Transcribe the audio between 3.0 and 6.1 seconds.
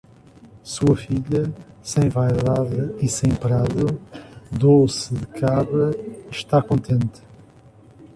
sem prado doce de cabra,